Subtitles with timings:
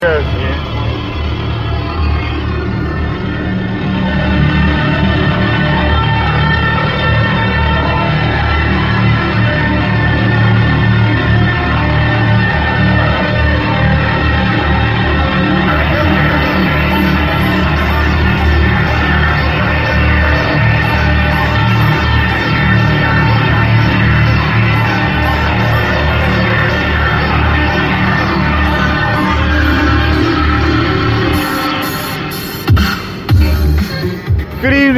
[0.00, 0.37] Good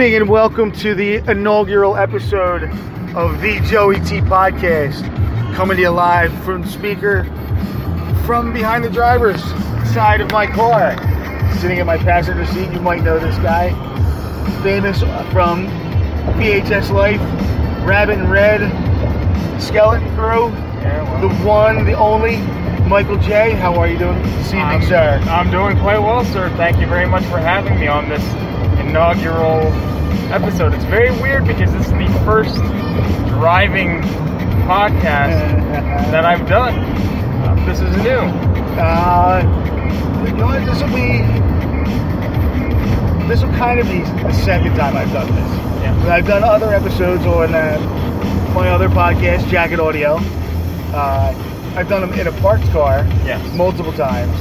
[0.01, 2.62] evening and welcome to the inaugural episode
[3.15, 5.05] of the Joey T Podcast.
[5.55, 7.25] Coming to you live from the speaker
[8.25, 9.43] from behind the driver's
[9.93, 10.97] side of my car.
[11.59, 13.73] Sitting in my passenger seat, you might know this guy.
[14.62, 15.01] Famous
[15.33, 15.67] from
[16.39, 17.21] VHS Life,
[17.87, 18.61] Rabbit in Red,
[19.61, 20.48] Skeleton Crew,
[21.21, 22.39] the one, the only,
[22.89, 23.53] Michael J.
[23.53, 25.23] How are you doing this evening, I'm, sir?
[25.28, 26.48] I'm doing quite well, sir.
[26.56, 28.50] Thank you very much for having me on this
[28.81, 29.67] inaugural
[30.33, 30.75] episode.
[30.75, 32.55] It's very weird because this is the first
[33.28, 34.00] driving
[34.67, 35.39] podcast
[36.11, 36.75] that I've done.
[36.78, 38.20] Uh, this is new.
[38.81, 39.42] Uh,
[40.27, 40.64] you know what?
[40.64, 41.19] This will be.
[43.28, 45.83] This will kind of be the second time I've done this.
[45.83, 46.12] Yeah.
[46.12, 47.78] I've done other episodes on uh,
[48.55, 50.17] my other podcast, Jacket Audio.
[50.92, 51.33] Uh,
[51.77, 53.41] I've done them in a parked car Yes.
[53.56, 54.37] multiple times.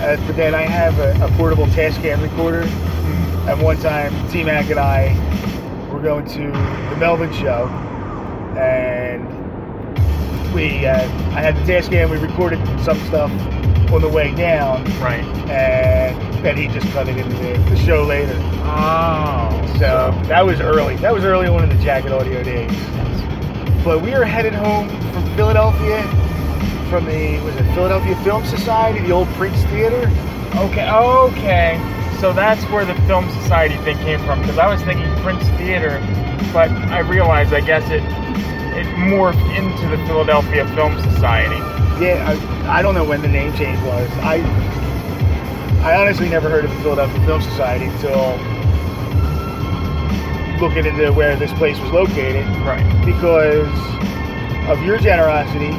[0.00, 2.62] Uh, but then I have a, a portable Tascam recorder.
[3.48, 5.12] At one time, T Mac and I
[5.92, 6.46] were going to
[6.90, 7.66] the Melbourne show,
[8.56, 9.26] and
[10.54, 12.10] we uh, I had the dash cam.
[12.10, 13.30] We recorded some stuff
[13.92, 15.24] on the way down, Right.
[15.50, 18.36] and then he just cut it into the, the show later.
[18.64, 19.48] Oh.
[19.78, 20.96] So that was early.
[20.96, 22.70] That was early on in the Jacket Audio days.
[23.84, 26.00] But we are headed home from Philadelphia,
[26.88, 30.08] from the was it Philadelphia Film Society, the old Prince Theater.
[30.56, 30.88] Okay.
[30.88, 31.80] Okay.
[32.22, 34.40] So that's where the Film Society thing came from.
[34.42, 35.98] Because I was thinking Prince Theater,
[36.52, 38.02] but I realized I guess it
[38.78, 41.56] it morphed into the Philadelphia Film Society.
[42.02, 42.24] Yeah,
[42.64, 44.08] I, I don't know when the name change was.
[44.22, 44.36] I
[45.82, 48.38] I honestly never heard of the Philadelphia Film Society until
[50.60, 52.86] looking into where this place was located Right.
[53.04, 53.66] because
[54.70, 55.74] of your generosity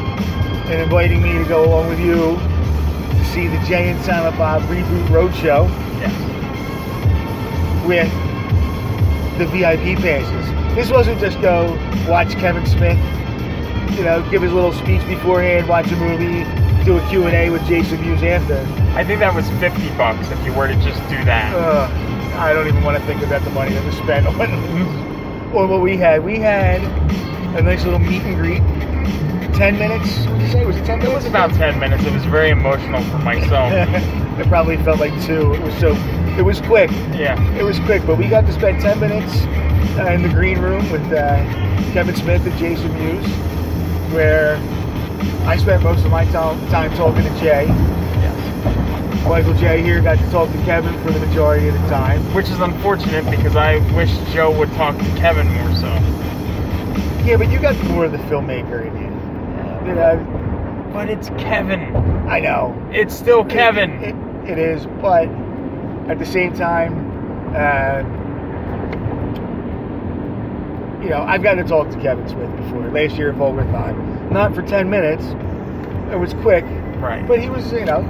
[0.73, 4.61] in inviting me to go along with you to see the Jay and Silent Bob
[4.63, 5.69] Reboot Roadshow
[6.01, 6.32] Yes.
[7.85, 8.11] With
[9.37, 10.75] the VIP passes.
[10.75, 11.77] This wasn't just go
[12.07, 12.97] watch Kevin Smith,
[13.97, 16.43] you know, give his little speech beforehand, watch a movie,
[16.83, 18.57] do a Q&A with Jason Mewes after.
[18.97, 21.53] I think that was 50 bucks if you were to just do that.
[21.55, 21.91] Ugh,
[22.37, 25.81] I don't even want to think about the money that was spent on, on what
[25.81, 26.23] we had.
[26.23, 26.81] We had
[27.55, 28.61] a nice little meet and greet.
[29.53, 30.25] 10 minutes?
[30.25, 30.65] What did you say?
[30.65, 31.11] Was it 10 minutes?
[31.11, 32.03] It was about 10 minutes.
[32.03, 33.71] It was very emotional for myself.
[34.39, 35.53] it probably felt like two.
[35.53, 35.93] It was so,
[36.37, 36.89] it was quick.
[37.13, 37.39] yeah.
[37.57, 39.33] It was quick, but we got to spend 10 minutes
[39.99, 41.35] uh, in the green room with uh,
[41.93, 43.25] Kevin Smith and Jason Mewes,
[44.13, 44.55] where
[45.47, 46.31] I spent most of my to-
[46.69, 47.67] time talking to Jay.
[47.67, 49.25] Yes.
[49.25, 52.21] Michael J here got to talk to Kevin for the majority of the time.
[52.33, 55.87] Which is unfortunate because I wish Joe would talk to Kevin more so.
[57.23, 59.89] Yeah, but you got more of the filmmaker in you.
[59.89, 61.95] You know, But it's Kevin.
[62.27, 62.75] I know.
[62.91, 63.91] It's still Kevin.
[64.03, 65.27] It, it, it is, but
[66.09, 66.93] at the same time,
[67.55, 68.01] uh,
[71.03, 74.31] you know, I've got to talk to Kevin Smith before last year at Volgathon.
[74.31, 75.23] Not for 10 minutes.
[76.11, 76.63] It was quick,
[77.01, 77.25] right.
[77.27, 78.01] but he was, you know,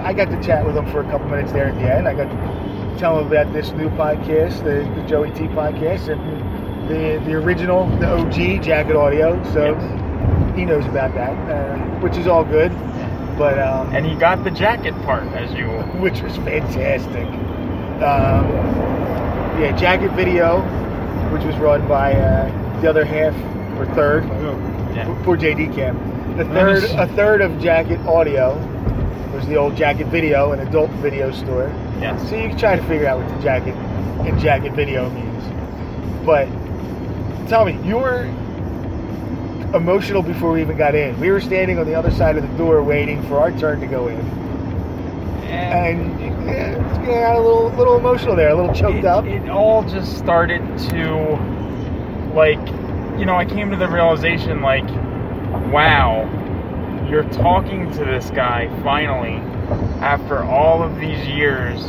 [0.00, 2.08] I got to chat with him for a couple minutes there at the end.
[2.08, 6.88] I got to tell him about this new podcast, the, the Joey T podcast, and
[6.88, 9.42] the the original, the OG Jacket Audio.
[9.52, 10.56] So Yes.
[10.56, 12.70] he knows about that, uh, which is all good.
[13.42, 15.66] But um, and he got the jacket part as you.
[16.00, 17.26] which was fantastic.
[18.00, 18.46] Um,
[19.60, 20.60] yeah, Jacket Video,
[21.32, 23.34] which was run by uh, the other half
[23.80, 24.22] or third,
[24.94, 25.22] Yeah.
[25.24, 26.36] poor JD Cam.
[26.36, 28.54] The third, a third of Jacket Audio
[29.34, 31.66] was the old Jacket Video, an adult video store.
[32.00, 32.16] Yeah.
[32.28, 36.24] So you can try to figure out what the jacket and jacket video means.
[36.24, 36.46] But
[37.48, 38.32] tell me, you were
[39.74, 41.18] emotional before we even got in.
[41.20, 43.86] We were standing on the other side of the door waiting for our turn to
[43.86, 44.20] go in,
[45.46, 49.24] And and yeah, it's getting a little little emotional there, a little choked it, up.
[49.24, 50.60] it all just started
[50.90, 51.36] to
[52.34, 52.58] like
[53.18, 54.86] you know i came to the realization like
[55.72, 56.28] wow
[57.08, 59.36] you're talking to this guy finally
[60.00, 61.84] after all of these years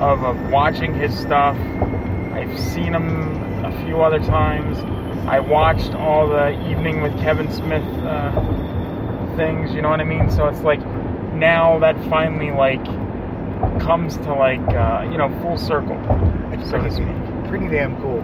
[0.00, 1.56] of, of watching his stuff
[2.32, 4.78] i've seen him a few other times
[5.26, 8.30] i watched all the evening with kevin smith uh,
[9.36, 10.80] things you know what i mean so it's like
[11.34, 12.84] now that finally like
[13.80, 15.96] comes to like uh, you know full circle
[16.52, 17.48] It's so to pretty, speak.
[17.48, 18.20] pretty damn cool.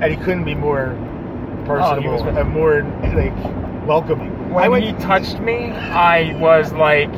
[0.00, 2.82] And he couldn't be more Oh, personable was- and more
[3.14, 4.30] like welcoming.
[4.52, 7.12] When went- he touched me, I was like,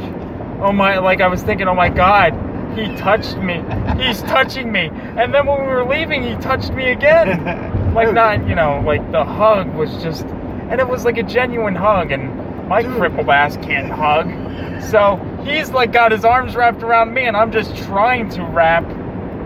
[0.62, 2.32] oh my, like I was thinking, oh my god,
[2.78, 3.62] he touched me.
[4.02, 4.90] He's touching me.
[5.18, 7.28] And then when we were leaving, he touched me again.
[7.96, 11.74] like not, you know, like the hug was just, and it was like a genuine
[11.74, 12.12] hug.
[12.12, 17.22] And my crippled ass can't hug, so he's like got his arms wrapped around me,
[17.26, 18.84] and I'm just trying to wrap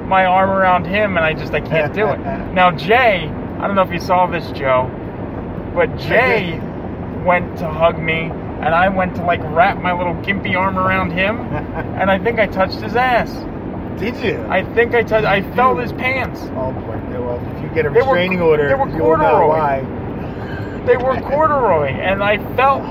[0.06, 2.18] my arm around him, and I just I can't do it.
[2.54, 4.90] Now Jay, I don't know if you saw this, Joe,
[5.74, 6.58] but Jay
[7.24, 11.12] went to hug me, and I went to like wrap my little gimpy arm around
[11.12, 11.38] him,
[12.00, 13.30] and I think I touched his ass.
[13.98, 14.44] Did you?
[14.48, 15.26] I think I touched.
[15.26, 16.40] I felt his pants.
[16.54, 16.96] oh boy.
[17.20, 19.84] Well, if you get a They were- restraining order, they were corduroy.
[20.86, 22.82] They were corduroy, and I felt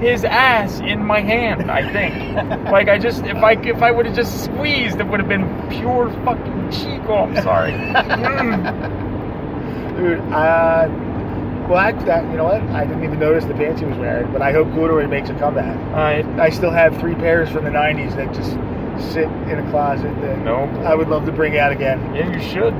[0.00, 1.70] his ass in my hand.
[1.70, 5.20] I think, like I just if I if I would have just squeezed, it would
[5.20, 7.02] have been pure fucking cheek.
[7.08, 7.72] Oh, I'm sorry.
[7.72, 9.02] Mm.
[9.96, 10.88] Dude, uh,
[11.68, 12.60] well, I, that, you know what?
[12.74, 15.34] I didn't even notice the pants he was wearing, but I hope corduroy makes a
[15.38, 15.74] comeback.
[15.94, 18.50] Uh, I still have three pairs from the '90s that just
[19.00, 20.64] sit in a closet that No.
[20.84, 22.14] I would love to bring out again.
[22.14, 22.74] yeah, you should.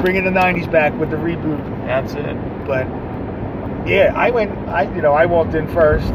[0.00, 1.60] Bringing the '90s back with the reboot.
[1.86, 2.36] That's it.
[2.66, 2.86] But
[3.86, 4.50] yeah, I went.
[4.68, 6.12] I you know I walked in first,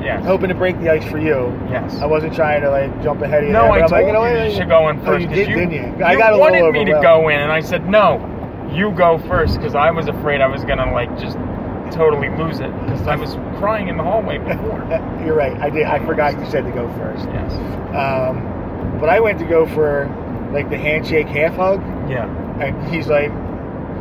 [0.00, 0.24] Yes.
[0.24, 1.52] hoping to break the ice for you.
[1.68, 1.98] Yes.
[2.00, 3.52] I wasn't trying to like jump ahead of you.
[3.52, 5.22] No, there, I told like, you, know you should go in Oh, first.
[5.22, 5.94] you 'cause did, you, didn't you?
[5.98, 8.20] you I got a wanted me to go in, and I said no.
[8.70, 11.38] You go first because I was afraid I was gonna like just
[11.90, 14.80] totally lose it because I was crying in the hallway before.
[15.26, 15.56] You're right.
[15.60, 15.84] I did.
[15.84, 17.24] I forgot you said to go first.
[17.26, 17.52] yes.
[17.94, 20.06] Um, but I went to go for
[20.52, 22.26] like the handshake half hug, Yeah.
[22.60, 23.30] and he's like,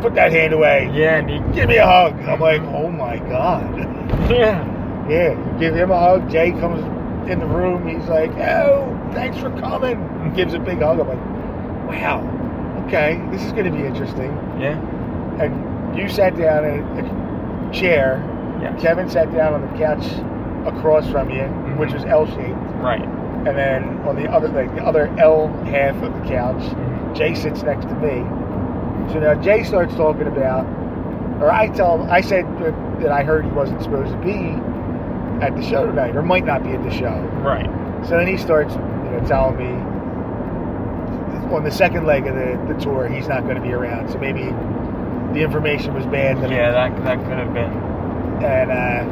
[0.01, 0.89] "Put that hand away.
[0.93, 1.17] Yeah.
[1.17, 3.75] And he, Give me a hug." I'm like, "Oh my god."
[4.29, 4.71] yeah.
[5.09, 6.29] Yeah, give him a hug.
[6.31, 6.81] Jay comes
[7.29, 7.87] in the room.
[7.87, 10.99] He's like, "Oh, thanks for coming." And Gives a big hug.
[10.99, 14.79] I'm like, "Wow, okay, this is going to be interesting." Yeah.
[15.41, 18.23] And you sat down in a chair.
[18.61, 18.81] Yes.
[18.81, 20.05] Kevin sat down on the couch
[20.65, 21.77] across from you, Mhm.
[21.77, 22.57] which was L-shaped.
[22.81, 23.03] Right.
[23.45, 27.13] And then on the other, like the other L half of the couch, Mhm.
[27.13, 28.23] Jay sits next to me.
[29.13, 30.65] So now Jay starts talking about,
[31.41, 34.57] or I tell him, I said that, that I heard he wasn't supposed to be
[35.41, 37.13] at the show tonight, or might not be at the show.
[37.43, 37.69] Right.
[38.03, 38.81] So then he starts, you
[39.11, 39.69] know, telling me
[41.55, 44.09] on the second leg of the, the tour he's not going to be around.
[44.09, 44.51] So maybe
[45.33, 46.41] the information was bad.
[46.41, 46.71] that- Yeah.
[46.71, 47.71] That that could have been.
[48.43, 49.03] and uh,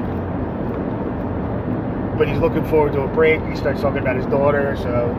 [2.17, 3.41] but he's looking forward to a break.
[3.45, 5.09] He starts talking about his daughter, so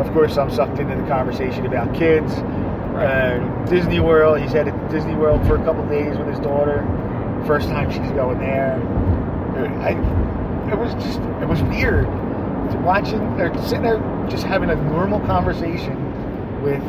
[0.00, 2.32] of course I'm sucked into the conversation about kids.
[3.00, 4.40] Uh, Disney World.
[4.40, 6.84] He's headed to Disney World for a couple days with his daughter.
[7.46, 8.74] First time she's going there.
[9.80, 9.92] I,
[10.70, 13.98] it was just it was weird to watching or sitting there
[14.28, 15.96] just having a normal conversation
[16.62, 16.82] with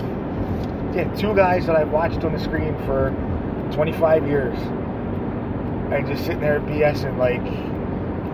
[0.95, 3.09] yeah two guys that I've watched on the screen for
[3.71, 4.57] 25 years
[5.91, 7.41] and just sitting there BSing like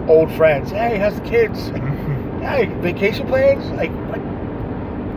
[0.08, 0.72] old friends.
[0.72, 1.72] Hey, how's the kids?
[2.38, 3.66] Hey, vacation plans?
[3.72, 4.20] Like, what?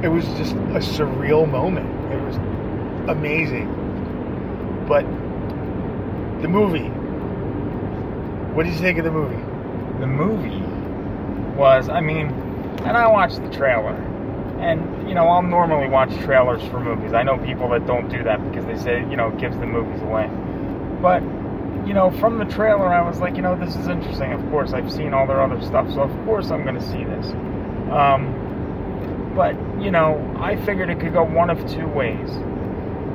[0.04, 1.86] It was just a surreal moment.
[2.12, 2.34] It was
[3.08, 3.68] amazing.
[4.88, 5.02] But
[6.42, 6.88] the movie.
[8.52, 9.40] What did you think of the movie?
[10.00, 10.60] the movie
[11.56, 12.28] was, I mean,
[12.84, 13.94] and I watched the trailer.
[14.58, 17.12] And, you know, I'll normally watch trailers for movies.
[17.12, 19.66] I know people that don't do that because they say, you know, it gives the
[19.66, 20.28] movies away.
[21.00, 21.20] But,
[21.86, 24.32] you know, from the trailer, I was like, you know, this is interesting.
[24.32, 27.04] Of course, I've seen all their other stuff, so of course I'm going to see
[27.04, 27.26] this.
[27.90, 32.30] Um, but, you know, I figured it could go one of two ways.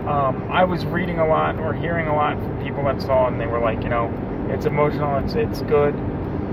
[0.07, 3.33] Um, I was reading a lot or hearing a lot from people that saw it,
[3.33, 4.11] and they were like, you know,
[4.49, 5.95] it's emotional, it's it's good,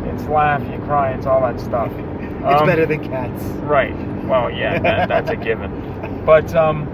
[0.06, 1.92] it's laugh, you cry, it's all that stuff.
[2.48, 3.40] It's Um, better than cats.
[3.62, 3.94] Right.
[4.24, 5.70] Well, yeah, that, that's a given.
[6.26, 6.88] But um,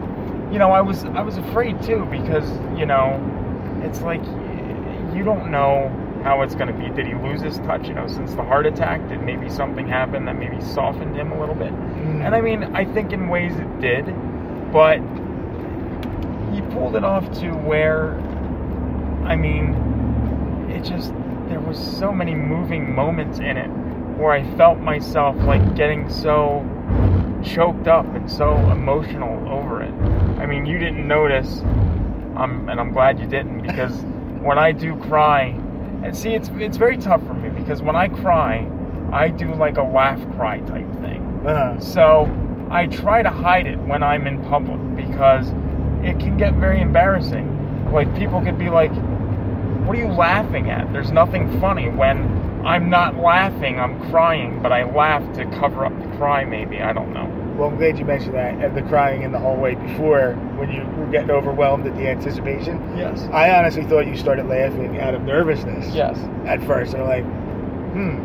[0.52, 3.18] you know, I was I was afraid too because you know,
[3.82, 4.22] it's like
[5.14, 5.88] you don't know
[6.22, 6.88] how it's going to be.
[6.94, 7.88] Did he lose his touch?
[7.88, 11.40] You know, since the heart attack, did maybe something happen that maybe softened him a
[11.40, 11.72] little bit?
[11.72, 14.06] And I mean, I think in ways it did,
[14.72, 14.98] but
[16.54, 18.14] he pulled it off to where,
[19.24, 19.74] I mean,
[20.70, 21.12] it just
[21.48, 23.68] there was so many moving moments in it
[24.18, 26.66] where I felt myself like getting so
[27.44, 29.92] choked up and so emotional over it.
[30.40, 31.60] I mean, you didn't notice,
[32.36, 34.04] um, and I'm glad you didn't because
[34.49, 35.49] when I do cry,
[36.02, 38.67] and see, it's it's very tough for me because when I cry,
[39.12, 41.21] I do like a laugh cry type thing.
[41.47, 42.07] Uh, So
[42.71, 45.50] I try to hide it when I'm in public because
[46.02, 47.47] it can get very embarrassing.
[47.93, 48.93] Like people could be like,
[49.85, 52.17] "What are you laughing at?" There's nothing funny when
[52.64, 53.78] I'm not laughing.
[53.78, 56.45] I'm crying, but I laugh to cover up the cry.
[56.45, 57.28] Maybe I don't know.
[57.58, 60.84] Well, I'm glad you mentioned that and the crying in the hallway before when you
[60.96, 62.96] were getting overwhelmed at the anticipation.
[62.96, 63.20] Yes.
[63.32, 65.92] I honestly thought you started laughing out of nervousness.
[65.92, 66.16] Yes.
[66.46, 68.24] At first, I'm like, hmm.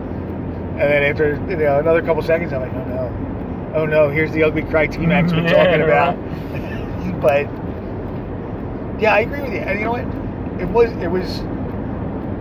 [0.74, 4.32] And then after you know another couple seconds, I'm like, oh no, oh no, here's
[4.32, 6.16] the ugly cry T Mac's been Yeah, talking about.
[7.22, 7.48] but
[9.02, 9.60] yeah, I agree with you.
[9.60, 10.62] And you know what?
[10.62, 11.40] It was it was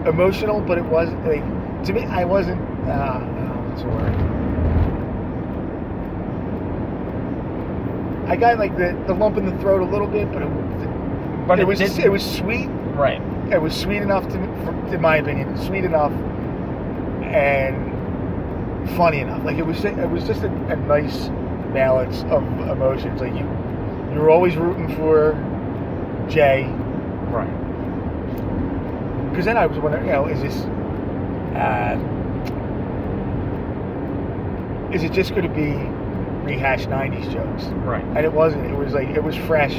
[0.06, 2.04] emotional, but it wasn't like to me.
[2.04, 2.60] I wasn't.
[2.86, 3.20] Uh, uh,
[3.68, 4.31] what's the word?
[8.26, 10.48] I got like the, the lump in the throat a little bit, but it,
[11.46, 13.20] But it it was didn't- it was sweet Right.
[13.50, 16.12] it was sweet enough to, for, in my opinion, sweet enough
[17.22, 17.76] and
[18.96, 19.42] funny enough.
[19.44, 21.28] Like it was, it was just a, a nice
[21.72, 23.20] balance of emotions.
[23.20, 23.46] Like you,
[24.12, 25.32] you were always rooting for
[26.28, 26.64] Jay,
[27.30, 27.50] Right.
[29.30, 30.56] because then I was wondering, you know, is this,
[31.56, 31.98] uh,
[34.92, 35.72] is it just going to be
[36.44, 37.64] rehashed '90s jokes?
[37.84, 38.04] Right.
[38.04, 38.66] And it wasn't.
[38.66, 39.74] It was like it was fresh.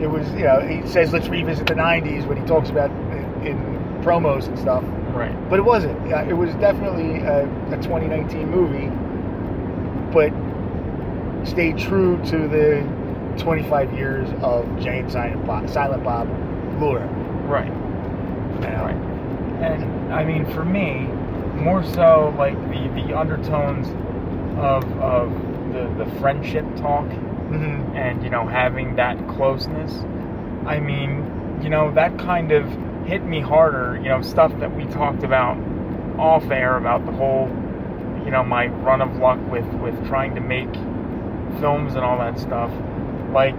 [0.00, 3.46] It was, you know, he says let's revisit the '90s when he talks about in,
[3.46, 3.56] in
[4.02, 4.82] promos and stuff.
[5.14, 5.34] Right.
[5.48, 5.96] But it wasn't.
[6.28, 8.88] It was definitely a, a 2019 movie,
[10.12, 10.32] but
[11.46, 12.86] stayed true to the
[13.38, 16.28] 25 years of and Silent Bob, Silent Bob
[16.80, 17.00] lore.
[17.46, 17.70] Right.
[18.60, 18.94] Right.
[19.62, 21.06] And I mean, for me,
[21.62, 23.88] more so like the the undertones
[24.58, 27.06] of of the the friendship talk
[27.50, 27.94] Mhm.
[27.96, 30.04] and you know having that closeness.
[30.66, 31.24] I mean,
[31.62, 32.64] you know that kind of
[33.06, 33.98] hit me harder.
[34.02, 35.56] You know stuff that we talked about
[36.18, 37.48] off air about the whole,
[38.24, 40.72] you know, my run of luck with with trying to make
[41.60, 42.70] films and all that stuff.
[43.32, 43.58] Like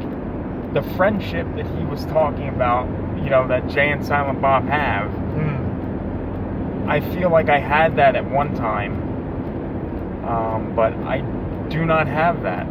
[0.73, 2.87] the friendship that he was talking about,
[3.23, 5.11] you know, that Jay and Silent Bob have.
[5.11, 6.87] Mm.
[6.87, 8.93] I feel like I had that at one time,
[10.25, 11.21] um, but I
[11.73, 12.67] do not have that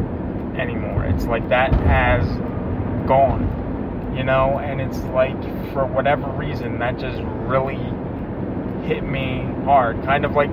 [0.57, 1.03] anymore.
[1.05, 2.25] It's like that has
[3.07, 5.39] gone, you know, and it's like
[5.73, 7.75] for whatever reason that just really
[8.87, 10.01] hit me hard.
[10.03, 10.49] Kind of like,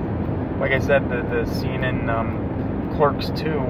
[0.59, 3.61] like I said, the the scene in um, Clerks Two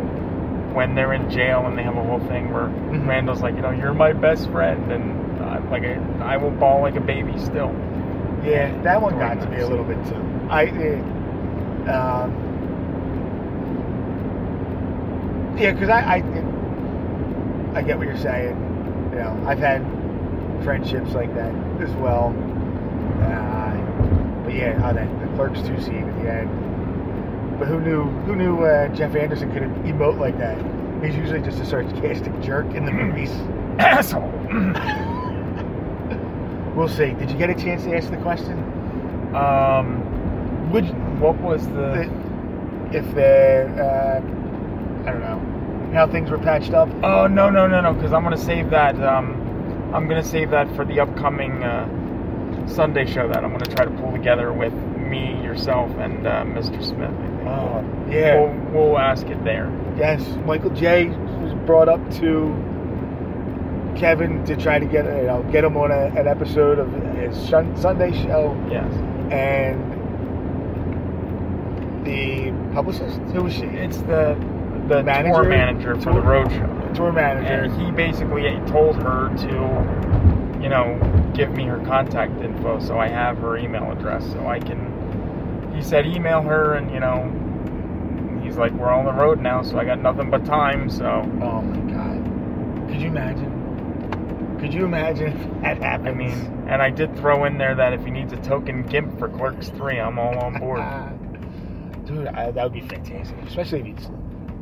[0.72, 3.06] when they're in jail and they have a whole thing where Mhm.
[3.06, 6.80] Randall's like, you know, you're my best friend, and uh, like I, I will bawl
[6.80, 7.74] like a baby still.
[8.44, 10.24] Yeah, that one got to me a little bit too.
[10.48, 10.68] I,
[11.86, 12.49] uh, um,
[15.60, 16.16] yeah, because I, I,
[17.78, 18.56] I get what you're saying.
[19.12, 19.82] You know, I've had
[20.64, 22.34] friendships like that as well.
[23.22, 27.58] Uh, but yeah, oh, that the Clerks two scene at the end.
[27.58, 28.04] But who knew?
[28.24, 30.56] Who knew uh, Jeff Anderson could emote like that?
[31.04, 33.30] He's usually just a sarcastic jerk in the movies.
[33.78, 34.30] Asshole.
[36.74, 37.10] We'll see.
[37.14, 38.56] Did you get a chance to ask the question?
[39.34, 40.86] um, Would
[41.20, 42.08] what was the?
[42.92, 44.20] the, if the uh,
[45.06, 45.39] I don't know
[45.92, 46.88] how things were patched up.
[47.02, 47.92] Oh no no no no!
[47.92, 49.00] Because I'm gonna save that.
[49.02, 53.84] Um, I'm gonna save that for the upcoming uh, Sunday show that I'm gonna try
[53.84, 56.82] to pull together with me, yourself, and uh, Mr.
[56.84, 57.10] Smith.
[57.10, 57.48] I think.
[57.48, 58.40] Oh, yeah.
[58.40, 59.68] We'll, we'll ask it there.
[59.96, 62.54] Yes, Michael J was brought up to
[63.98, 67.36] Kevin to try to get you know get him on a, an episode of his
[67.48, 68.92] Sunday show, Yes.
[69.32, 69.90] and
[72.04, 73.64] the publicist who was she?
[73.64, 74.34] It's the
[74.90, 75.34] the Manager?
[75.34, 76.92] tour manager for the road show.
[76.94, 77.64] tour manager.
[77.64, 80.98] And he basically told her to, you know,
[81.32, 85.72] give me her contact info so I have her email address so I can.
[85.74, 89.78] He said email her and, you know, he's like, we're on the road now, so
[89.78, 91.06] I got nothing but time, so.
[91.40, 92.88] Oh my god!
[92.90, 94.58] Could you imagine?
[94.60, 96.08] Could you imagine if that happened?
[96.08, 99.18] I mean, and I did throw in there that if he needs a token GIMP
[99.18, 100.80] for Clerks 3, I'm all on board.
[102.06, 104.10] dude, I, that would be fantastic, especially if it's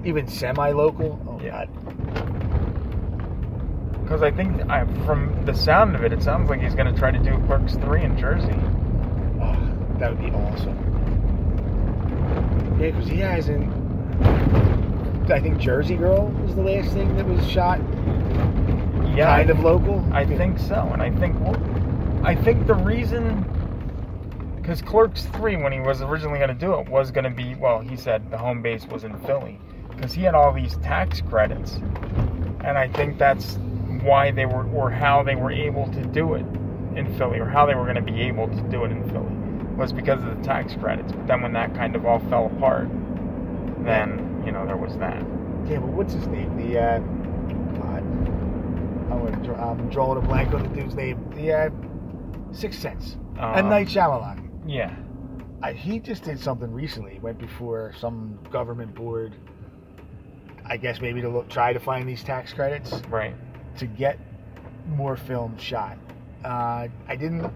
[0.04, 1.20] even semi-local.
[1.28, 1.66] Oh Yeah.
[1.66, 1.68] god!
[4.02, 6.98] Because I think, I, from the sound of it, it sounds like he's going to
[6.98, 8.54] try to do Clerks 3 in Jersey.
[9.40, 9.54] Oh,
[9.98, 10.76] that would be awesome.
[12.80, 13.70] Yeah, because he hasn't.
[15.30, 17.80] I think Jersey Girl was the last thing that was shot,
[19.14, 19.26] Yeah.
[19.36, 20.02] kind of local.
[20.10, 21.56] I think so, and I think well,
[22.24, 23.44] I think the reason
[24.56, 27.54] because Clerks Three, when he was originally going to do it, was going to be
[27.56, 27.80] well.
[27.80, 29.58] He said the home base was in Philly
[29.98, 31.72] because he had all these tax credits,
[32.64, 33.58] and I think that's
[34.02, 36.46] why they were or how they were able to do it
[36.96, 39.34] in Philly or how they were going to be able to do it in Philly
[39.76, 41.12] was because of the tax credits.
[41.12, 42.88] But then when that kind of all fell apart,
[43.84, 45.20] then you know there was that.
[45.66, 46.56] Yeah, but what's his name?
[46.56, 46.98] The uh,
[47.80, 48.02] God,
[49.10, 51.28] I'm, I'm drawing a blank on the dude's name.
[51.34, 51.70] The uh,
[52.52, 53.16] Sixth Sense.
[53.36, 54.48] M Um, Night Shyamalan.
[54.66, 54.94] Yeah.
[55.60, 57.14] I, he just did something recently.
[57.14, 59.34] He went before some government board.
[60.70, 63.34] I guess maybe to look, try to find these tax credits Right.
[63.78, 64.18] to get
[64.88, 65.96] more films shot.
[66.44, 67.50] Uh, I didn't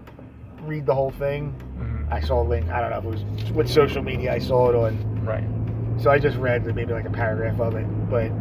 [0.63, 1.51] read the whole thing.
[1.77, 2.69] hmm I saw a link.
[2.69, 5.25] I don't know if it was what social media I saw it on.
[5.25, 5.43] Right.
[6.01, 7.85] So I just read maybe like a paragraph of it.
[8.09, 8.31] But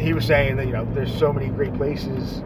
[0.00, 2.42] he was saying that you know there's so many great places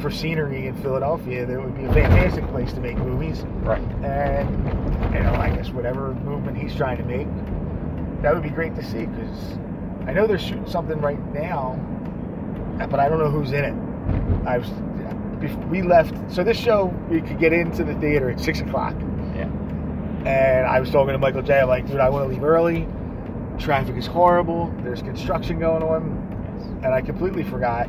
[0.00, 3.42] for scenery in Philadelphia that it would be a fantastic place to make movies.
[3.62, 3.80] Right.
[4.04, 4.48] And
[5.14, 7.28] you know I guess whatever movement he's trying to make,
[8.24, 9.58] that would be great to see because
[10.06, 11.74] I know they're shooting something right now,
[12.90, 13.74] but I don't know who's in it.
[14.48, 14.70] I was
[15.68, 16.14] we left.
[16.32, 18.94] So this show we could get into the theater at six o'clock.
[19.34, 19.50] Yeah.
[20.24, 21.60] And I was talking to Michael J.
[21.60, 22.88] I'm like, dude, I want to leave early.
[23.58, 24.72] Traffic is horrible.
[24.82, 26.56] There's construction going on.
[26.56, 26.66] Yes.
[26.82, 27.88] And I completely forgot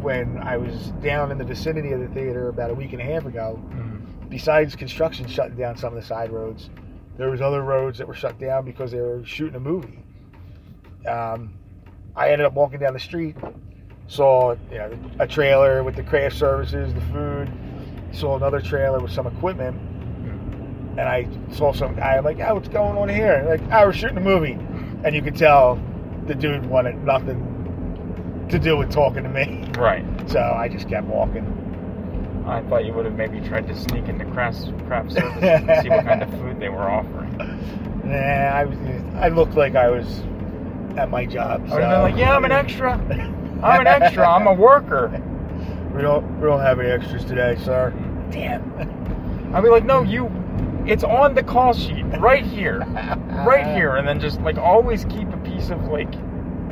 [0.00, 3.04] when I was down in the vicinity of the theater about a week and a
[3.04, 3.60] half ago.
[3.70, 4.30] Mhm.
[4.30, 6.70] Besides construction shutting down some of the side roads,
[7.16, 10.02] there was other roads that were shut down because they were shooting a movie.
[11.06, 11.54] Um,
[12.14, 13.36] I ended up walking down the street,
[14.06, 17.50] saw you know, a trailer with the craft services, the food,
[18.12, 19.76] saw another trailer with some equipment,
[20.98, 22.16] and I saw some guy.
[22.16, 24.58] I'm like, "Oh, what's going on here?" Like, "Oh, we're shooting a movie,"
[25.04, 25.80] and you could tell
[26.26, 29.70] the dude wanted nothing to do with talking to me.
[29.78, 30.04] Right.
[30.28, 31.44] So I just kept walking.
[32.46, 35.88] I thought you would have maybe tried to sneak into craft, craft services and see
[35.90, 37.36] what kind of food they were offering.
[38.04, 38.78] Nah, I was.
[39.16, 40.20] I looked like I was
[40.96, 41.64] at my job.
[41.66, 41.80] I So.
[41.80, 42.92] have like, yeah, I'm an extra.
[43.62, 44.28] I'm an extra.
[44.28, 45.22] I'm a worker.
[45.94, 46.24] We don't.
[46.40, 47.90] We don't have any extras today, sir.
[48.30, 48.62] Damn.
[49.54, 50.32] I'd be like, no, you.
[50.86, 52.78] It's on the call sheet right here,
[53.46, 56.08] right here, and then just like always keep a piece of like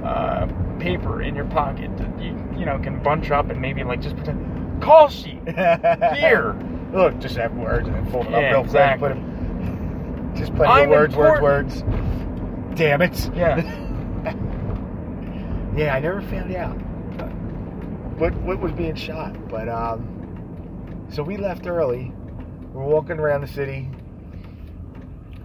[0.03, 0.47] uh,
[0.79, 4.17] paper in your pocket that you you know can bunch up and maybe like just
[4.17, 4.41] pretend
[4.81, 6.57] call sheet here.
[6.93, 9.11] Look, just have words and then fold it Yeah, up real exactly.
[9.13, 9.23] quick.
[10.33, 11.43] Put Just of words, important.
[11.43, 12.79] words, words.
[12.79, 13.31] Damn it.
[13.35, 13.87] Yeah.
[15.77, 16.75] Yeah, I never found out
[18.19, 19.49] what what was being shot.
[19.49, 22.13] But um, so we left early.
[22.73, 23.89] We're walking around the city.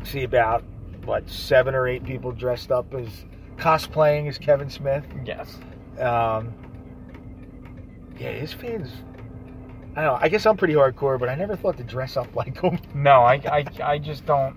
[0.04, 0.64] See about
[1.06, 3.08] what seven or eight people dressed up as
[3.58, 5.06] cosplaying as Kevin Smith.
[5.24, 5.58] Yes.
[6.00, 6.54] Um,
[8.18, 8.90] yeah, his fans.
[9.96, 10.20] I don't know.
[10.22, 12.80] I guess I'm pretty hardcore, but I never thought to dress up like him.
[12.94, 14.56] No, I, I, I just don't.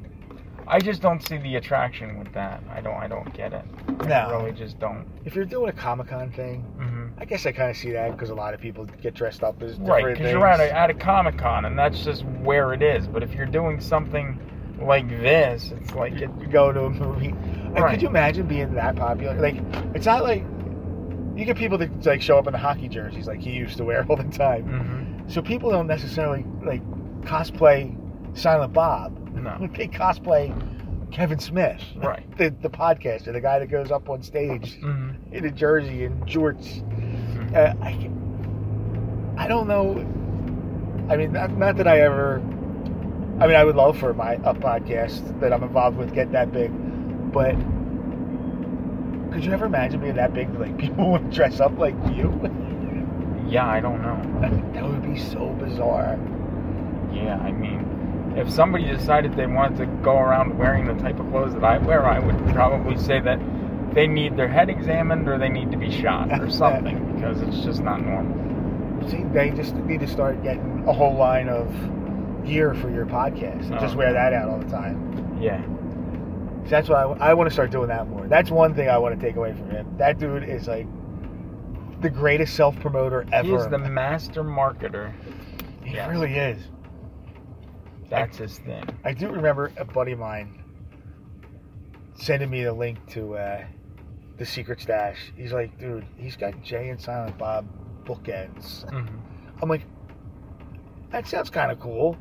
[0.71, 2.63] I just don't see the attraction with that.
[2.71, 2.97] I don't.
[2.97, 3.65] I don't get it.
[4.01, 4.31] I No.
[4.31, 5.07] really just don't.
[5.25, 8.13] If you're doing a Comic Con thing, hmm I guess I kind of see that
[8.13, 10.71] because a lot of people get dressed up as different Right, because you're at a,
[10.77, 13.09] at a Comic Con, and that's just where it is.
[13.09, 14.39] But if you're doing something
[14.81, 17.33] like this, it's like it, you go to a movie.
[17.73, 17.91] Like, Right.
[17.93, 19.35] Could you imagine being that popular?
[19.41, 19.57] Like,
[19.95, 20.45] it's not like
[21.35, 23.85] you get people that like show up in the hockey jerseys like he used to
[23.85, 24.65] wear all the time.
[24.65, 26.83] hmm So people don't necessarily like
[27.23, 27.95] cosplay
[28.37, 29.17] Silent Bob.
[29.35, 29.69] No.
[29.77, 30.53] They cosplay
[31.13, 31.83] Kevin Smith.
[31.97, 32.25] Right.
[32.39, 36.23] The the podcaster, the guy that goes up on stage hmm in a jersey and
[36.27, 36.83] jorts.
[36.83, 37.55] Mhm.
[37.55, 39.99] Uh, I, I don't know.
[41.13, 42.41] I mean, not, not that I ever.
[43.41, 46.51] I mean, I would love for my a podcast that I'm involved with get that
[46.53, 46.71] big,
[47.33, 47.55] but
[49.33, 50.53] could you ever imagine being that big?
[50.59, 52.29] Like people would dress up like you.
[53.49, 54.71] Yeah, I don't know.
[54.75, 56.19] that would be so bizarre.
[57.13, 61.29] Yeah, I mean, if somebody decided they wanted to go around wearing the type of
[61.31, 63.41] clothes that I wear, I would probably say that
[63.95, 67.61] they need their head examined or they need to be shot or something because it's
[67.65, 69.09] just not normal.
[69.09, 71.73] See, they just need to start getting a whole line of
[72.45, 73.99] gear for your podcast and just Oh.
[73.99, 75.39] wear that out all the time.
[75.41, 75.63] Yeah.
[76.65, 78.27] So that's why I, I want to start doing that more.
[78.29, 79.87] That's one thing I want to take away from him.
[79.97, 80.87] That dude is like
[82.01, 83.49] the greatest self promoter ever.
[83.49, 85.13] He is the master marketer.
[85.85, 86.11] he yes.
[86.11, 86.63] really is.
[88.09, 88.85] That's his thing.
[89.05, 90.63] I do remember a buddy of mine
[92.15, 93.65] sending me the link to uh,
[94.39, 95.33] the Secret Stash.
[95.37, 97.67] He's like, dude, he's got Jay and Silent Bob
[98.05, 98.89] bookends.
[98.91, 99.07] hmm
[99.61, 99.83] I'm like,
[101.11, 102.17] that sounds kind of cool.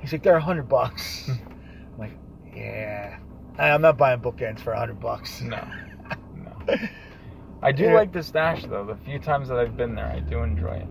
[0.00, 1.28] He's like, they're a hundred bucks.
[1.28, 2.12] I'm like,
[2.54, 3.18] yeah,
[3.58, 5.40] I'm not buying bookends for a hundred bucks.
[5.40, 5.64] No.
[6.34, 6.74] No.
[7.62, 7.94] I do Yeah.
[7.94, 8.84] like the stash though.
[8.84, 10.86] The few times that I've been there, I do enjoy it.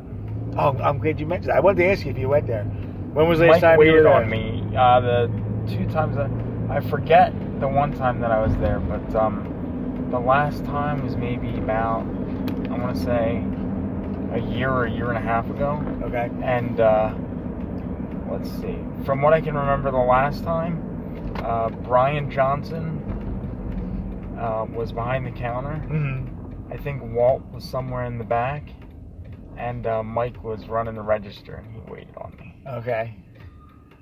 [0.58, 1.58] Oh, I'm glad you mentioned that.
[1.58, 2.64] I wanted to ask you if you went there.
[3.14, 4.14] When was the last Mike time you were there?
[4.14, 4.64] on me.
[4.76, 5.32] Uh, the
[5.68, 6.30] two times that
[6.70, 11.16] I forget the one time that I was there, but um, the last time was
[11.18, 12.02] maybe about
[12.70, 13.44] I want to say
[14.34, 15.84] a year or a year and a half ago.
[16.04, 16.30] Okay.
[16.42, 17.14] And uh,
[18.30, 18.78] let's see.
[19.06, 20.82] From what I can remember, the last time,
[21.44, 23.00] uh, Bryan Johnson
[24.40, 25.82] uh, was behind the counter.
[25.90, 26.38] Mm-hmm.
[26.72, 28.64] I think Walt was somewhere in the back,
[29.58, 32.56] and uh, Mike was running the register, and he waited on me.
[32.68, 33.16] Okay.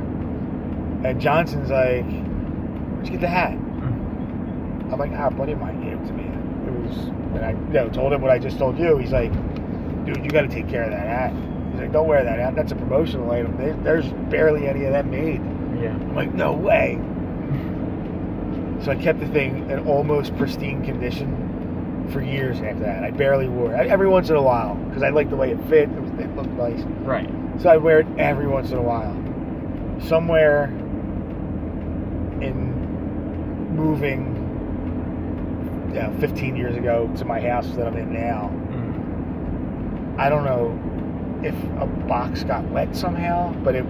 [1.04, 5.80] and Johnson's like, "Where'd you get the hat?" I'm like, "Ah, a buddy of mine
[5.82, 6.24] gave it to me."
[6.66, 6.96] It was,
[7.36, 8.98] and I you know, told him what I just told you.
[8.98, 9.32] He's like,
[10.04, 11.32] "Dude, you got to take care of that hat."
[11.72, 12.54] He's like, "Don't wear that hat.
[12.54, 13.56] That's a promotional item.
[13.56, 15.40] There- There's barely any of that made."
[15.80, 15.90] Yeah.
[15.90, 16.98] I'm like, "No way."
[18.80, 23.02] So I kept the thing in almost pristine condition for years after that.
[23.02, 25.58] I barely wore it every once in a while because I liked the way it
[25.70, 25.88] fit.
[25.88, 26.82] It, was, it looked nice.
[27.02, 27.30] Right.
[27.60, 29.14] So I wear it every once in a while.
[30.06, 30.64] Somewhere
[32.42, 34.32] in moving,
[35.94, 38.50] yeah, 15 years ago to my house that I'm in now.
[40.18, 40.78] I don't know
[41.42, 43.84] if a box got wet somehow, but it,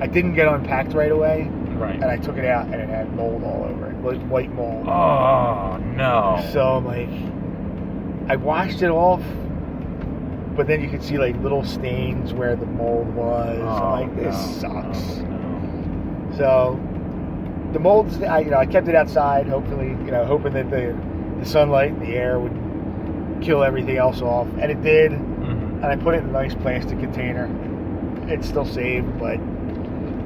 [0.00, 1.94] I didn't get unpacked right away, Right.
[1.94, 4.86] and I took it out and it had mold all over it, like white mold.
[4.86, 6.46] Oh no.
[6.52, 9.22] So I'm like, I washed it off,
[10.56, 13.58] but then you could see like little stains where the mold was.
[13.62, 14.82] Oh, I'm like, oh, this no.
[14.82, 15.18] sucks.
[15.18, 16.36] Oh, no.
[16.36, 16.80] So
[17.72, 20.96] the molds, I you know, I kept it outside, hopefully, you know, hoping that the
[21.40, 25.18] the sunlight and the air would kill everything else off, and it did.
[25.82, 27.48] And I put it in a nice plastic container.
[28.28, 29.38] It's still saved, but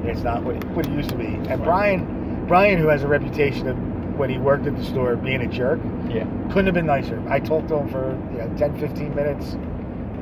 [0.07, 1.25] it's not what it, what it used to be.
[1.49, 3.77] And Bryan, Bryan, who has a reputation of
[4.17, 6.25] when he worked at the store being a jerk, Yeah.
[6.49, 7.21] couldn't have been nicer.
[7.27, 9.53] I talked to him for you know 10, 15 minutes,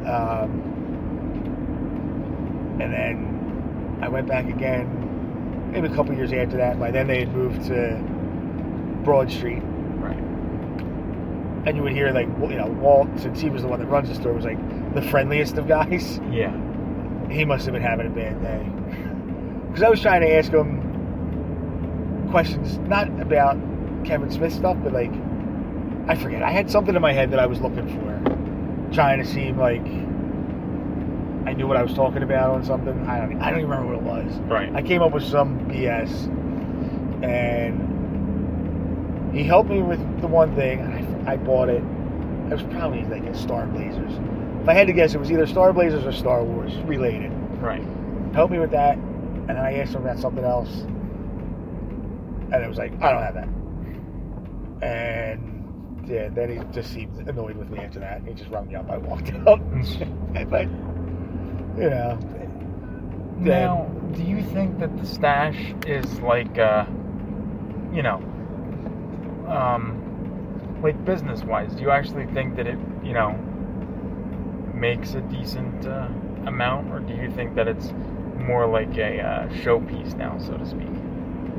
[0.05, 0.61] um,
[2.79, 5.01] and then I went back again.
[5.71, 6.79] Maybe a couple years after that.
[6.79, 7.97] By then they had moved to
[9.03, 9.61] Broad Street,
[9.99, 10.17] Right.
[11.67, 14.07] and you would hear like you know Walt, since he was the one that runs
[14.09, 14.57] the store, was like
[14.95, 16.19] the friendliest of guys.
[16.31, 16.51] Yeah.
[17.29, 18.63] He must have been having a bad day
[19.67, 23.57] because I was trying to ask him questions not about
[24.05, 25.11] Kevin Smith stuff, but like
[26.07, 26.43] I forget.
[26.43, 28.21] I had something in my head that I was looking for,
[28.93, 29.85] trying to seem like
[31.45, 33.07] I knew what I was talking about on something.
[33.07, 33.41] I don't.
[33.41, 34.33] I don't even remember what it was.
[34.49, 34.73] Right.
[34.73, 36.27] I came up with some BS,
[37.23, 37.95] and
[39.35, 40.81] he helped me with the one thing.
[41.27, 41.83] I, I bought it.
[41.83, 44.13] It was probably like a Star Blazers.
[44.65, 47.31] If I had to guess, it was either Star Blazers or Star Wars related.
[47.61, 47.85] Right.
[48.33, 50.71] Help me with that, and then I asked him about something else,
[52.51, 53.47] and it was like, I don't have that.
[54.81, 58.23] And yeah, then he just seemed annoyed with me after that.
[58.27, 58.89] He just rung me up.
[58.89, 59.59] I walked out.
[60.49, 60.67] but
[61.77, 62.17] you know,
[63.37, 66.85] Now, do you think that the stash is like, uh,
[67.93, 68.17] you know,
[69.47, 71.75] um, like business wise?
[71.75, 73.37] Do you actually think that it, you know,
[74.75, 76.07] makes a decent uh,
[76.45, 77.91] amount, or do you think that it's
[78.37, 80.87] more like a uh, showpiece now, so to speak?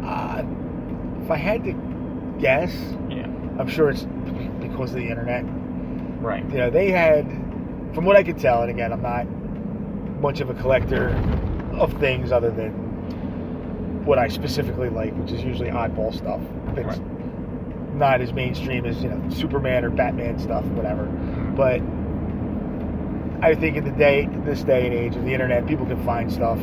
[0.04, 0.42] uh,
[1.24, 1.72] if I had to
[2.38, 2.72] guess,
[3.08, 3.26] Yeah.
[3.58, 4.02] I'm sure it's
[4.60, 5.44] because of the internet.
[6.20, 6.44] Right.
[6.50, 7.26] You know, they had,
[7.94, 9.26] from what I could tell, and again, I'm not
[10.20, 11.08] much of a collector
[11.72, 16.40] of things other than what I specifically like, which is usually oddball stuff.
[16.76, 17.00] It's
[17.94, 21.06] not as mainstream as you know Superman or Batman stuff, whatever.
[21.56, 21.80] But
[23.42, 26.32] I think in the day, this day and age of the internet, people can find
[26.32, 26.58] stuff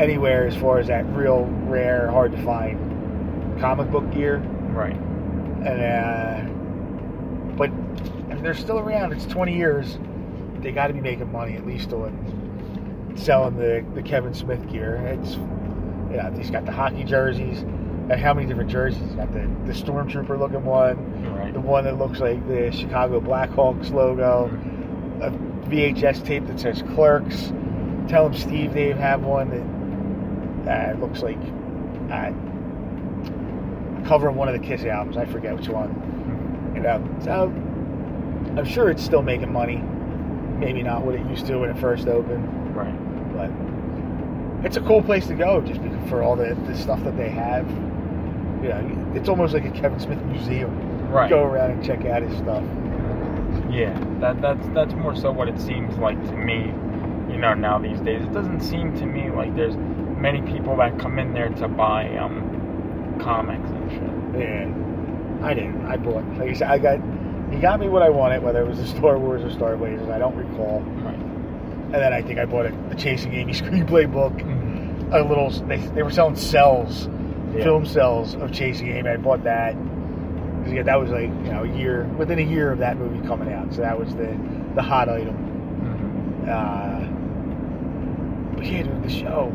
[0.00, 4.38] anywhere as far as that real rare, hard to find comic book gear.
[4.72, 4.96] Right.
[4.96, 9.12] And uh, but I mean, they're still around.
[9.12, 9.98] It's 20 years.
[10.60, 14.96] They got to be making money at least on selling the, the Kevin Smith gear.
[14.96, 17.62] It's know he's got the hockey jerseys.
[17.62, 19.00] And how many different jerseys?
[19.02, 21.52] He's got the the stormtrooper looking one, Right.
[21.52, 24.50] the one that looks like the Chicago Blackhawks logo,
[25.20, 25.30] a
[25.72, 27.52] VHS tape that says Clerks.
[28.08, 29.50] Tell him Steve Dave have one
[30.64, 31.38] that uh, looks like
[32.10, 32.32] uh,
[34.06, 35.16] cover of one of the Kiss albums.
[35.16, 36.72] I forget which one.
[36.76, 37.44] You know, so
[38.58, 39.76] I'm sure it's still making money.
[40.58, 42.94] Maybe not what it used to when it first opened, Right.
[43.34, 47.30] but it's a cool place to go just for all the, the stuff that they
[47.30, 47.68] have.
[48.62, 51.10] You know, it's almost like a Kevin Smith museum.
[51.10, 51.28] Right.
[51.28, 52.62] Go around and check out his stuff.
[53.72, 56.66] Yeah, that that's that's more so what it seems like to me.
[57.32, 60.98] You know, now these days, it doesn't seem to me like there's many people that
[60.98, 64.40] come in there to buy um comics and shit.
[64.42, 65.86] Yeah, I didn't.
[65.86, 66.24] I bought.
[66.38, 67.00] Like you said, I got.
[67.50, 70.08] He got me what I wanted, whether it was the Star Wars or Star Blazers.
[70.08, 70.80] I don't recall.
[70.80, 71.14] Right.
[71.14, 74.32] And then I think I bought a, the Chasing Amy screenplay book.
[75.14, 75.50] A little.
[75.50, 77.08] They, they were selling cells,
[77.54, 77.62] Yeah.
[77.64, 79.08] film cells of Chasing Amy.
[79.10, 79.74] I bought that.
[80.72, 83.20] 'Cause, Yeah, that was like you know a year within a year of that movie
[83.26, 83.72] coming out.
[83.74, 84.28] So that was the
[84.74, 85.36] the hot item.
[86.46, 86.48] Mhm.
[86.48, 87.06] Uh,
[88.56, 89.52] but yeah, dude, the show,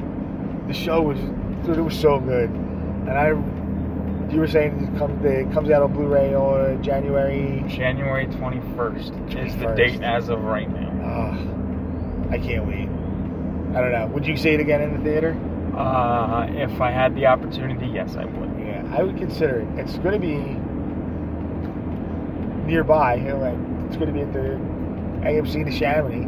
[0.68, 1.18] the show was,
[1.66, 2.50] dude, it was so good.
[2.50, 3.30] And I,
[4.32, 7.64] you were saying it comes, it comes out on Blu-ray on January.
[7.68, 10.92] January 21st is the date as of right now.
[11.04, 12.90] Oh, I can't wait.
[13.76, 14.08] I don't know.
[14.14, 15.36] Would you see it again in the theater?
[15.76, 18.52] Uh, if I had the opportunity, yes, I would.
[18.60, 19.68] Yeah, I would consider it.
[19.80, 20.58] It's going to be
[22.68, 23.16] nearby.
[23.16, 24.60] You know, like, it's going to be at the
[25.26, 26.28] AMC to Chamonix.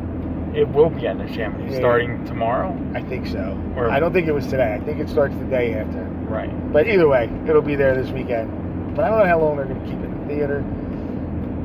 [0.58, 1.80] It will be at the Chamonix Yeah.
[1.80, 2.76] starting tomorrow.
[2.96, 3.56] I think so.
[3.76, 4.74] Or- I don't think it was today.
[4.74, 6.02] I think it starts the day after.
[6.28, 6.50] Right.
[6.74, 8.96] But either way, it'll be there this weekend.
[8.96, 10.64] But I don't know how long they're going to keep it in the theater.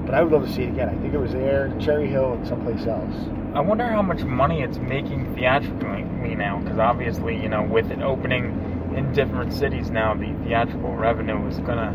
[0.05, 0.91] But I would love to see it again.
[0.91, 3.15] I think it was there, Cherry Hill, and someplace else.
[3.55, 8.03] I wonder how much money it's making theatrically now, because obviously, you know, with it
[8.03, 11.95] opening in different cities now, the theatrical revenue is gonna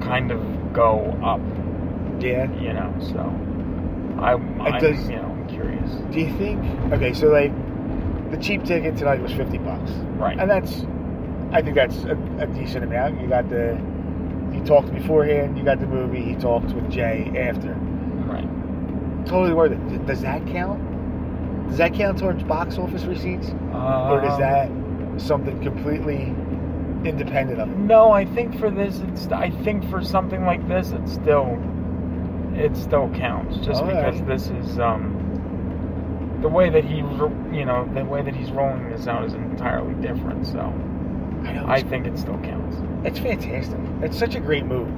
[0.00, 1.40] kind of go up.
[2.20, 2.50] Yeah.
[2.60, 3.20] You know, so
[4.22, 5.90] I, I'm, does- you know, I'm curious.
[6.12, 6.62] Do you think?
[6.92, 7.52] Okay, so like
[8.30, 10.38] the cheap ticket tonight was fifty bucks, Right.
[10.38, 10.84] and that's,
[11.52, 13.20] I think that's a, a decent amount.
[13.20, 13.78] You got the,
[14.52, 15.56] you talked beforehand.
[15.58, 16.22] You got the movie.
[16.22, 17.72] He talked with Jay after.
[18.26, 18.46] Right.
[19.26, 20.06] Totally worth it.
[20.06, 20.80] Does that count?
[21.68, 24.70] Does that count towards box office receipts, or is Um, that
[25.20, 26.34] something completely
[27.08, 27.76] independent of it?
[27.78, 29.26] No, I think for this, it's.
[29.28, 31.56] I think for something like this, it's still,
[32.56, 33.56] it still counts.
[33.58, 34.26] Just All because right.
[34.26, 39.06] this is um, the way that he, you know, the way that he's rolling this
[39.06, 40.46] out is entirely different.
[40.46, 40.60] So
[41.44, 41.74] I.
[41.76, 42.76] I think it still counts.
[43.04, 43.78] it's fantastic.
[44.02, 44.90] It's such a great move.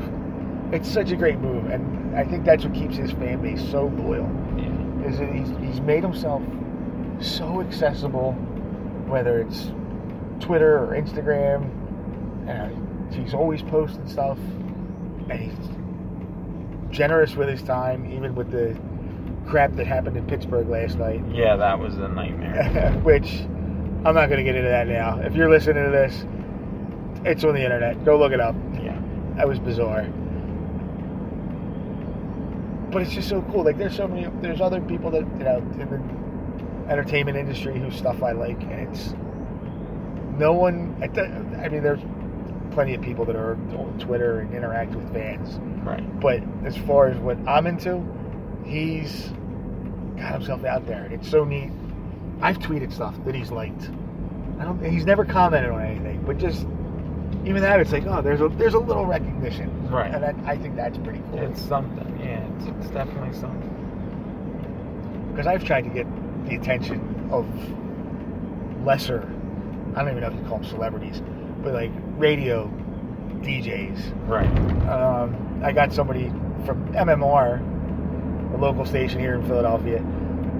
[0.72, 3.86] It's such a great move, and I think that's what keeps his fan base so
[3.86, 4.28] loyal.
[4.56, 5.08] Yeah.
[5.08, 6.42] is that he's, he's made himself
[7.20, 8.32] so accessible,
[9.06, 9.70] whether it's
[10.40, 11.70] Twitter or Instagram.
[12.48, 14.38] And he's always posting stuff,
[15.28, 15.75] and he's
[16.96, 18.76] generous with his time, even with the
[19.46, 21.22] crap that happened in Pittsburgh last night.
[21.30, 22.92] Yeah, that was a nightmare.
[23.04, 23.40] Which
[24.04, 25.20] I'm not going to get into that now.
[25.20, 26.24] If you're listening to this,
[27.24, 28.02] it's on the internet.
[28.04, 28.56] Go look it up.
[28.74, 29.00] yeah.
[29.36, 30.04] That was bizarre.
[32.90, 33.64] But it's just so cool.
[33.64, 34.26] Like there's so many.
[34.40, 35.78] There's other people that you know in
[36.86, 39.12] the entertainment industry whose stuff I like, and it's
[40.38, 40.96] no one.
[41.02, 42.00] I mean, there's
[42.76, 45.58] plenty of people that are on Twitter and interact with fans.
[45.82, 46.20] Right.
[46.20, 48.04] But as far as what I'm into,
[48.66, 49.28] he's
[50.18, 51.08] got himself out there.
[51.10, 51.70] It's so neat.
[52.42, 53.88] I've tweeted stuff that he's liked.
[54.60, 54.84] I don't.
[54.84, 56.66] He's never commented on anything, but just
[57.46, 60.14] even that, it's like, oh, there's a there's a little recognition, Right.
[60.14, 61.38] And that, I think that's pretty cool.
[61.38, 62.20] It's something.
[62.20, 63.72] Yeah, it's, it's definitely something.
[65.30, 66.06] Because I've tried to get
[66.46, 67.46] the attention of
[68.84, 69.22] lesser.
[69.94, 71.22] I don't even know if you call them celebrities,
[71.62, 72.68] but like radio
[73.42, 74.28] DJs.
[74.28, 74.46] Right.
[74.88, 76.28] um, I got somebody
[76.64, 80.04] from MMR, a local station here in Philadelphia,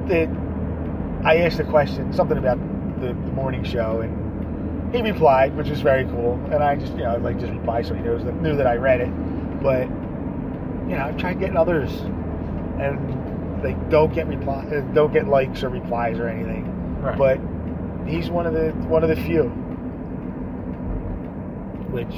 [0.09, 0.29] that
[1.25, 2.59] I asked a question, something about
[3.01, 6.35] the, the morning show, and he replied, which was very cool.
[6.53, 8.77] And I just, you know, like just reply so he knows that knew that I
[8.77, 9.63] read it.
[9.63, 9.89] But
[10.89, 11.91] you know, I've tried getting others,
[12.81, 14.65] and they don't get reply,
[14.95, 17.01] don't get likes or replies or anything.
[17.01, 17.19] Right.
[17.19, 17.41] But
[18.09, 19.45] he's one of the one of the few,
[21.97, 22.15] which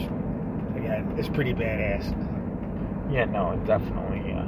[0.76, 2.04] again is pretty badass.
[3.12, 4.44] Yeah, no, it definitely, uh,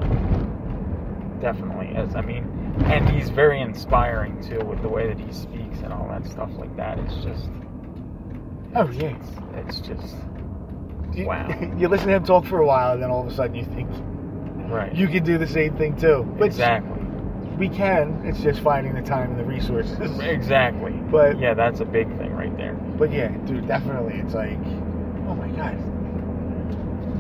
[1.41, 2.17] definitely is.
[2.17, 2.45] I mean,
[2.87, 6.51] and he's very inspiring too with the way that he speaks and all that stuff
[6.59, 6.99] like that.
[6.99, 7.49] It's just,
[8.75, 9.17] Oh yeah.
[9.17, 10.17] it's, it's just,
[11.15, 11.49] You, Wow.
[11.79, 13.65] you listen to him talk for a while, and then all of a sudden you
[13.65, 13.89] think
[14.69, 14.93] right.
[14.95, 16.23] you can do the same thing too.
[16.39, 17.03] Which exactly.
[17.57, 18.21] we can.
[18.25, 20.19] It's just finding the time and the resources.
[20.21, 20.91] Exactly.
[21.11, 22.75] But- yeah, that's a big thing right there.
[22.75, 24.17] But yeah, dude, definitely.
[24.21, 24.59] It's like,
[25.31, 25.77] oh my god,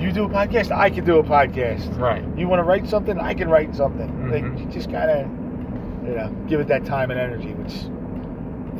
[0.00, 1.96] you do a podcast, I can do a podcast.
[1.98, 2.24] Right.
[2.36, 4.30] You want to write something, I can write something.
[4.30, 4.58] Like Mhm.
[4.60, 5.28] you just gotta,
[6.04, 7.52] you know, give it that time and energy.
[7.54, 7.84] Which,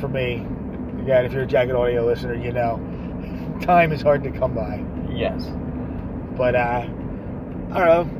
[0.00, 0.46] for me,
[1.02, 2.80] again, if you're a Jacket Audio listener, you know,
[3.60, 4.82] time is hard to come by.
[5.14, 5.50] Yes.
[6.36, 6.86] But uh,
[7.72, 8.10] I don't know.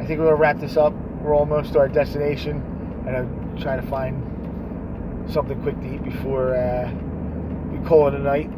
[0.00, 0.92] I think we're gonna wrap this up.
[1.22, 2.62] We're almost to our destination,
[3.06, 4.22] and I'm trying to find
[5.30, 6.90] something quick to eat before uh,
[7.72, 8.50] we call it a night.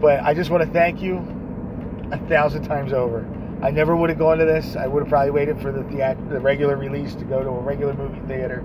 [0.00, 1.18] But I just want to thank you
[2.12, 3.26] a thousand times over.
[3.62, 4.76] I never would have gone to this.
[4.76, 7.60] I would have probably waited for the theat- the regular release to go to a
[7.60, 8.62] regular movie theater.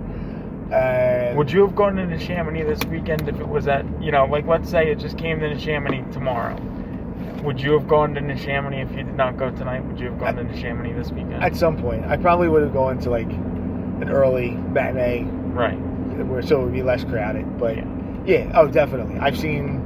[0.70, 4.24] And Would you have gone into Chamonix this weekend if it was at, you know,
[4.26, 6.56] like let's say it just came to Chamonix tomorrow?
[7.42, 9.84] Would you have gone to Chamonix if you did not go tonight?
[9.84, 11.42] Would you have gone to Chamonix this weekend?
[11.42, 15.74] at some point, I probably would have gone to like an early matinee right.
[16.26, 17.58] where so it would be less crowded.
[17.58, 17.84] But Yeah.
[18.26, 19.18] yeah, oh, definitely.
[19.18, 19.80] I've seen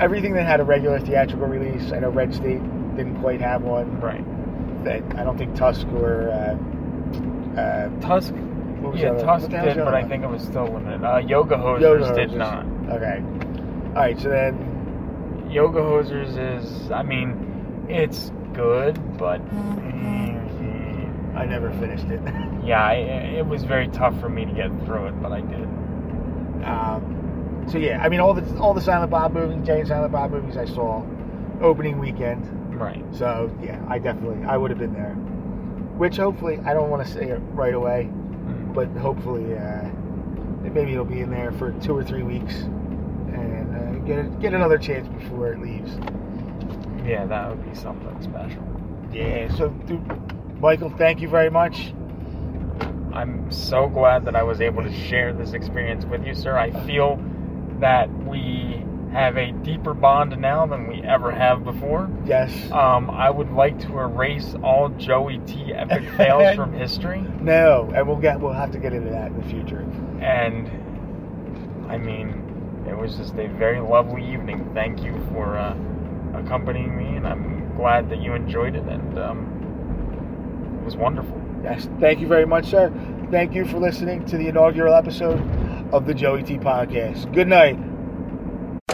[0.00, 1.92] everything that had a regular theatrical release.
[1.92, 2.62] I know Red State
[2.96, 4.00] didn't quite have one.
[4.00, 4.24] Right.
[4.84, 8.34] That I don't think Tusk or uh, uh, Tusk.
[8.94, 11.04] Yeah, Tusk what the hell's did, but I think it was still limited.
[11.04, 12.36] Uh, Yoga Hosers Yoga did Hosers.
[12.36, 12.66] not.
[12.96, 13.22] Okay.
[13.88, 14.18] All right.
[14.18, 22.20] So then, Yoga Hosers is, I mean, it's good, but mm, I never finished it.
[22.64, 25.68] yeah, I, it was very tough for me to get through it, but I did.
[26.64, 27.19] um,
[27.68, 30.30] so yeah, I mean all the all the Silent Bob movies, Jay and Silent Bob
[30.32, 31.04] movies I saw
[31.60, 32.46] opening weekend.
[32.80, 33.04] Right.
[33.12, 35.14] So yeah, I definitely I would have been there.
[36.00, 38.72] Which hopefully I don't want to say it right away, Mm.
[38.72, 39.88] but hopefully uh,
[40.62, 44.78] maybe it'll be in there for two or three weeks and uh, get get another
[44.78, 45.98] chance before it leaves.
[47.06, 48.62] Yeah, that would be something special.
[49.12, 49.54] Yeah.
[49.56, 51.92] So dude, Michael, thank you very much.
[53.12, 56.56] I'm so glad that I was able to share this experience with you, sir.
[56.56, 57.16] I feel
[57.80, 62.08] that we have a deeper bond now than we ever have before.
[62.24, 62.70] Yes.
[62.70, 67.24] Um, I would like to erase all Joey T epic fails from history.
[67.40, 69.80] No, and we'll get we'll have to get into that in the future.
[70.20, 70.68] And
[71.90, 74.70] I mean, it was just a very lovely evening.
[74.74, 75.76] Thank you for uh,
[76.34, 78.84] accompanying me, and I'm glad that you enjoyed it.
[78.84, 81.40] And um, it was wonderful.
[81.64, 81.88] Yes.
[81.98, 82.92] Thank you very much, sir.
[83.30, 85.38] Thank you for listening to the inaugural episode
[85.92, 87.32] of the Joey T Podcast.
[87.32, 87.78] Good night.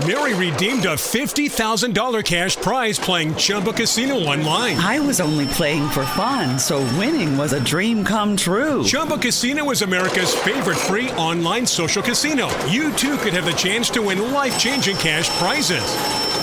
[0.06, 4.76] Mary redeemed a $50,000 cash prize playing Chumba Casino online.
[4.76, 8.84] I was only playing for fun, so winning was a dream come true.
[8.84, 12.48] Chumba Casino is America's favorite free online social casino.
[12.66, 16.25] You too could have the chance to win life changing cash prizes.